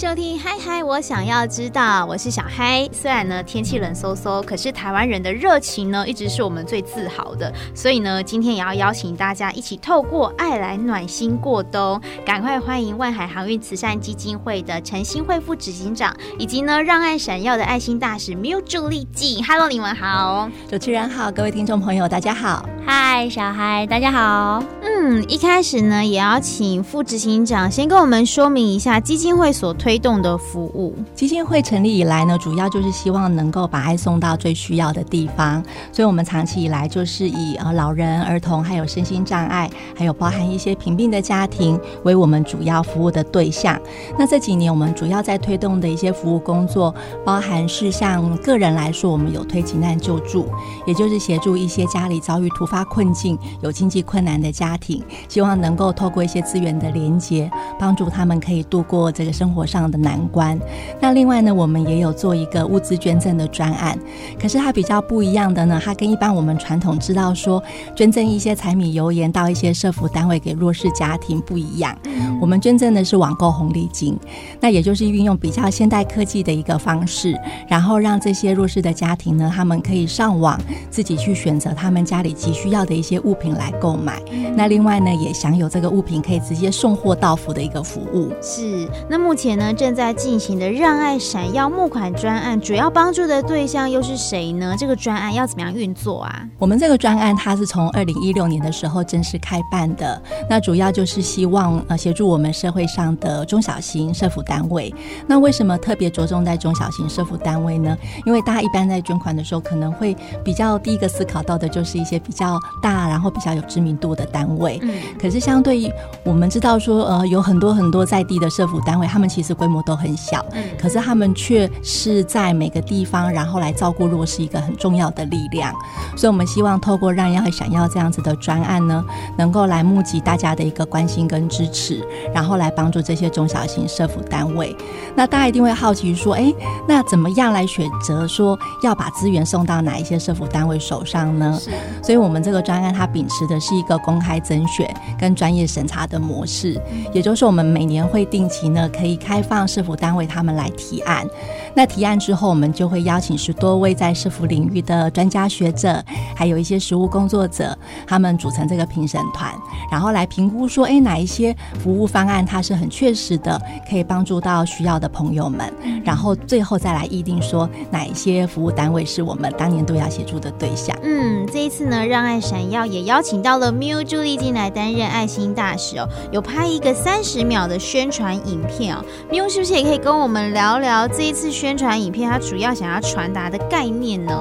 [0.00, 2.88] 收听《嗨嗨》，我想要知道，我是小嗨。
[2.90, 7.52] 虽然呢天气冷飕飕，可是台湾人的热情呢，一直是我们最自豪的。
[7.74, 12.00] 所以呢，今天也要邀请大家一起透过爱来暖心过冬。
[12.24, 19.44] 赶快欢迎万海航运慈善基金会的陈新惠副执行长，以及呢让爱闪耀的爱心大使 Miu 朱丽静。
[19.44, 22.66] Hello，你们好，主持人好，各位听众朋友大家好。
[22.92, 24.60] 嗨，小嗨，大家好。
[24.82, 30.92] 嗯，一开始呢，也要请副执行长先跟我们说明一下基金会所推动的服务。
[31.14, 43.80] 基金会成立以来呢，主要就是希望能够把爱送到最需要的地方，所以我们长期以来就是以呃老人、儿童，还有身心障碍，还有包含一些贫病的家庭为我们主要服务的对象。
[44.18, 46.92] 那这几年我们主要在推动的一些服务工作，
[47.24, 50.48] 包含是像个人来说，我们有推急难救助，
[50.88, 60.10] 也就是协助一些家里遭遇突发困境、有经济困难的家庭，希望能够透过一些资源的连接，帮助他们可以度过这个生活上的难。
[60.10, 60.58] 难关。
[61.00, 63.96] 那另外呢，我们也有做一个物资捐赠的专案，
[64.42, 67.62] 可是它比较不一样的呢，它跟一般我们传统知道说
[67.94, 71.96] 捐赠一些柴米油盐到一些社福单位给弱势家庭不一样。
[72.40, 74.18] 我们捐赠的是网购红利金，
[74.58, 84.20] 那也就是运用比较现代科技的一个方式，然后让这些弱势的家庭呢，他们可以上网自己去选择他们家里急需要的一些物品来购买。
[84.56, 88.32] 那另外呢，也享有这个物品可以直接送货到府的一个服务。
[88.42, 88.88] 是。
[89.08, 94.74] 那目前呢，正在在进行的让爱闪耀募款专案，主要帮助的对象又是谁呢？
[94.78, 96.48] 这个专案要怎么样运作啊？
[96.58, 104.90] 我们这个专案它是从二零一六年的时候正式开办的，那主要就是希望呃协助我们社会上的中小型社服单位。
[105.26, 107.94] 那为什么特别着重在中小型社服单位呢？
[108.24, 112.49] 因为大家一般在捐款的时候，可能会比较第一个思考到的就是一些比较
[112.80, 114.78] 大，然后比较有知名度的单位。
[114.80, 114.94] 嗯。
[115.20, 115.92] 可是相对于
[116.24, 125.74] 我们知道说，呃，有很多很多在地的社福单位，他们其实规模都都很小，嗯可是他们却是在每个地方，然后来照顾弱势一个很重要的力量。
[126.16, 129.04] 所以，我们希望透过让要想要这样子的专案呢，
[129.36, 134.76] 能够来募集大家的一个关心跟支持，然后来帮助这些中小型社福单位。
[135.16, 136.54] 那大家一定会好奇说，哎，
[136.86, 141.58] 那怎么样来选择说要把资源送到哪一些社福单位手上呢？
[141.60, 141.72] 是。
[142.00, 146.80] 所以我们这个专案它秉持的是一个公开甄选跟专业审查的模式，
[147.12, 151.26] 也就是我们每年会定期呢可以开放社福单位他们来提案，
[151.74, 156.02] 那提案之后，我们就会邀请十多位在社福领域的专家学者，
[156.34, 159.52] 还有一些实务工作者，他们组成这个评审团，
[159.90, 165.72] 然后来评估说，哎，哪一些服务方案它是很确实的，可以帮助到需要的朋友们，
[166.04, 170.96] 然后最后再来议定说哪一些服务单位是我们当年度要协助的对象。
[171.02, 184.32] 嗯，这一次呢，让爱闪耀也邀请到了 Miu 朱丽进来担任爱心大使哦，有拍一个三十秒的宣传影片哦缪是不是也可以跟我们聊聊这一次宣传影片，它主要想要传达的概念呢？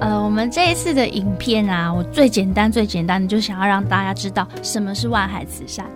[0.00, 5.86] 呃，我们这一次的影片啊，我最简单、最简单的，就想要让大家知道什么是万海慈善。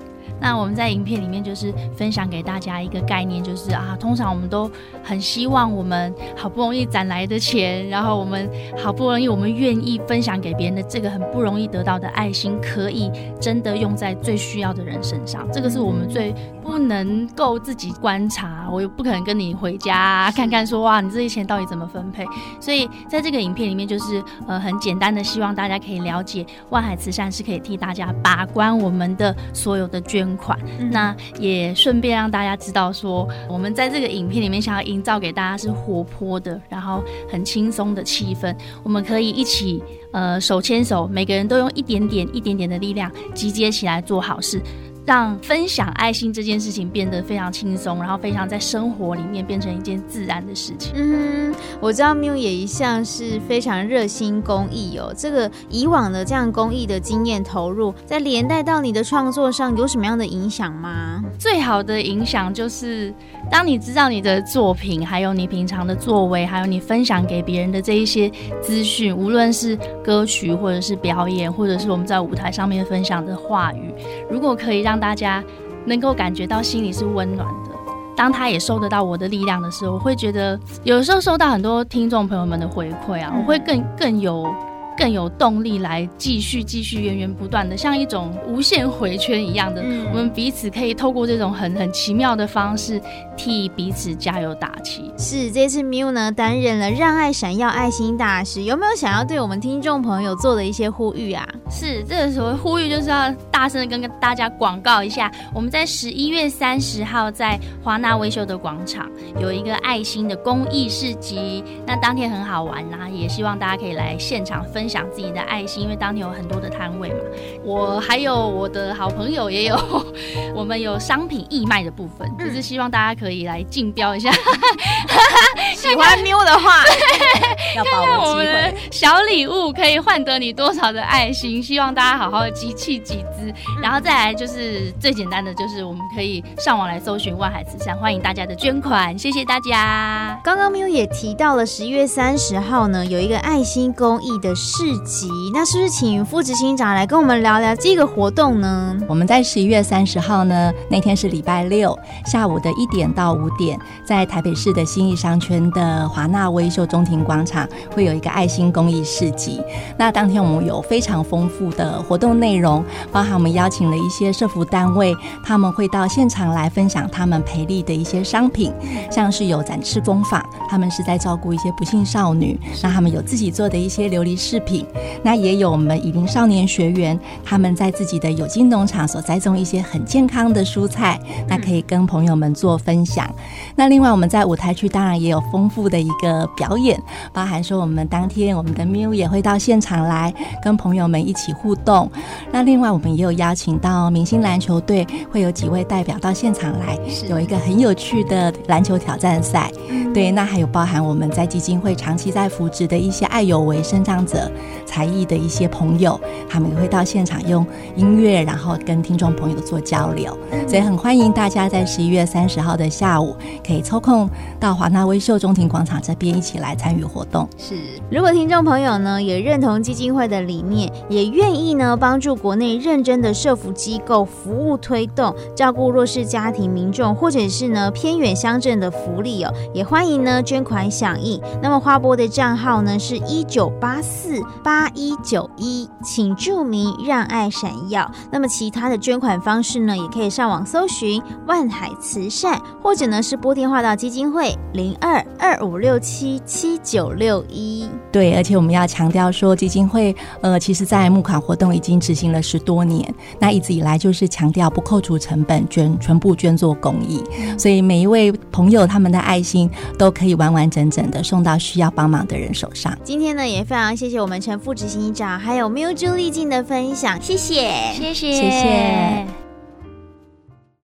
[0.40, 4.70] 那我们在影片里面就是分享给大家一个概念，就是啊，通常我们都
[5.02, 15.46] 很希望我们好不容易攒来的钱，然后我们好不容易我们愿意分享给别人的这个很不容易得到的爱心，可以真的用在最需要的人身上。
[15.52, 22.24] 这个是我们最不能够自己观察，我又不可能跟你回家看看说哇，你这些钱到底怎么分配。
[22.60, 30.58] 所以在这个影片里面，就是呃很简单的，希望大家可以了解万海慈善是可以替大家把关我们的所有的捐款，
[30.90, 38.54] 那也顺便让大家知道说，我们在这个影片里面想要营造给大家是活泼的，然后很轻松的气氛。
[38.82, 39.82] 我们可以一起
[40.12, 44.60] 呃手牵手，每个人都用一点点、一点点的力量集结起来做好事。
[45.04, 50.92] 让分享爱心这件事情变得非常轻松，然后非常在生活里面变成一件自然的事情。
[50.94, 55.12] 嗯，我知道 Miu 也一向是非常热心公益哦。
[55.16, 61.22] 这个以往的这样公益的经验投入，在连带到你的创作上有什么样的影响吗？
[61.38, 63.12] 最好的影响就是，
[63.50, 68.30] 当你知道你的作品，还有你平常的作为，还有你分享给别人的这一些
[68.62, 73.92] 资讯，无论是歌曲，或者是表演，或者是我们在舞台上面分享的话语，
[74.30, 75.44] 如果可以让大家
[75.84, 77.70] 能够感觉到心里是温暖的。
[78.16, 84.52] 当他也收得到我的力量的时候，我会觉得有时候收到很多听众朋友们的回馈啊，我会更更有。
[84.96, 93.00] 更有动力来继续继续源源不断的，像一种无限回圈一样的，嗯、我们彼此可以透过这种很很奇妙的方式
[93.34, 95.10] 替彼此加油打气。
[95.16, 101.48] 是，这次 Miu 呢担任了让爱闪耀爱心大使，有没有想要对我们听众朋友做的一些呼吁啊？
[101.70, 109.08] 是，这个时候呼吁就是要大声的跟大家广告一下，我们在十一月三十号在华纳维修的广场
[109.40, 114.89] 有一个爱心的公益市集，那当天很好玩呐，也希望大家可以来现场分。
[114.90, 117.20] 想自己的爱心，因为当天有很多的摊位嘛。
[117.64, 119.78] 我还有我的好朋友也有，
[120.54, 124.30] 我们有商品义卖的部分，嗯、就是希望大家可以来竞标一下。
[125.76, 126.82] 喜欢 Miu 的话，
[127.76, 131.62] 要把握机会小礼物可以换得你多少的爱心？
[131.62, 140.38] 希望大家好好的集气集资，嗯、然后再来就是最简单的，就是我们可以上网来搜寻万海慈善，欢迎大家的捐款，谢谢大家。
[140.42, 148.96] 刚刚 Miu 也提到了十一月三十号呢，有一个爱心公益的市集，那是不是请副执行长来跟我们聊聊这个活动呢？
[149.08, 153.76] 我们在十一月三十号呢，那天是礼拜六下午的一点到五点，
[154.06, 159.60] 在台北市的信义商圈的华纳威秀中庭广场会有一个爱心公益市集。
[159.98, 165.12] 那当天我们有非常丰富的活动内容，包含我们邀请了一些社福单位，
[165.44, 168.72] 他们会到现场来分享他们培力的一些商品，
[169.10, 170.40] 像是有展翅工坊，
[170.70, 174.86] 他们是在照顾一些不幸少女，那他们有自己做的一些琉璃饰品。
[175.24, 183.28] 那也有我们以林少年学员，他们在自己的有机农场所栽种一些很健康的蔬菜，那可以跟朋友们做分享。
[183.74, 186.96] 那另外我们在舞台区当然也有丰富的一个表演，
[187.32, 190.32] 包含说我们当天我们的 Miu 也会到现场来
[190.62, 192.08] 跟朋友们一起互动。
[192.52, 196.96] 那另外我们也有邀请到明星篮球队，会有几位代表到现场来，
[197.28, 199.68] 有一个很有趣的篮球挑战赛。
[200.14, 204.50] 对，那还有包含我们在基金会长期在扶植的一些爱有为生长者。
[204.86, 207.64] 才艺的一些朋友，他们也会到现场用
[207.94, 210.36] 音乐，然后跟听众朋友做交流。
[210.66, 214.28] 所以很欢迎大家在十一月三十号的下午，可以抽空
[214.58, 217.48] 到华纳威秀中庭广场这边一起来参与活动。
[217.56, 217.76] 是，
[218.10, 231.40] 如果听众朋友呢也认同基金会的理念，也愿意呢帮助国内认真的社福机构服务推动照顾弱势家庭民众，或者是呢偏远乡镇的福利哦，也欢迎呢捐款响应。
[231.62, 234.42] 那么花博的账号呢是一九八四。
[234.64, 238.10] 八一九一，请注明让爱闪耀。
[238.32, 247.88] 那么其他的捐款方式呢，也可以上网搜寻万海慈善，或者呢是拨电话到基金会零二二五六七七九六一。
[248.10, 257.22] 对，而且我们要强调说，基金会呃，其实在募款活动已经执行了十多年，那一直以来就是强调不扣除成本捐，全部捐做公益，
[257.56, 262.96] 所以每一位朋友他们的爱心都可以完完整整的送到需要帮忙的人手上。
[263.04, 269.49] 今天呢，也非常谢谢我们陈副执行长还有 Miu 朱丽静的分享，谢谢，谢谢，谢谢。